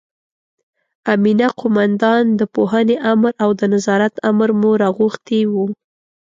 [1.13, 5.65] امینه قوماندان، د پوهنې امر او د نظارت امر مو راغوښتي وو.